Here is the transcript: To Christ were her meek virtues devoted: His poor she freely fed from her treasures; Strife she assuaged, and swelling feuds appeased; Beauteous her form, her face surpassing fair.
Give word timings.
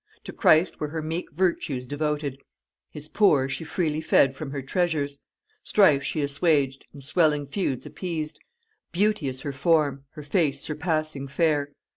To 0.23 0.33
Christ 0.33 0.79
were 0.79 0.87
her 0.87 1.01
meek 1.03 1.31
virtues 1.31 1.85
devoted: 1.85 2.39
His 2.89 3.07
poor 3.07 3.47
she 3.47 3.63
freely 3.63 4.01
fed 4.01 4.35
from 4.35 4.49
her 4.49 4.63
treasures; 4.63 5.19
Strife 5.63 6.01
she 6.01 6.23
assuaged, 6.23 6.87
and 6.91 7.03
swelling 7.03 7.45
feuds 7.45 7.85
appeased; 7.85 8.39
Beauteous 8.91 9.41
her 9.41 9.53
form, 9.53 10.05
her 10.13 10.23
face 10.23 10.59
surpassing 10.59 11.27
fair. 11.27 11.73